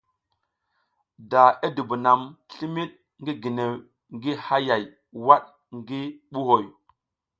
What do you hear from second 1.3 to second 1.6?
Da